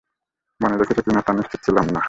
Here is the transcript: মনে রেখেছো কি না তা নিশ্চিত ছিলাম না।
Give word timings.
মনে 0.61 0.75
রেখেছো 0.77 1.01
কি 1.05 1.11
না 1.11 1.21
তা 1.21 1.31
নিশ্চিত 1.33 1.59
ছিলাম 1.65 1.85
না। 1.87 1.99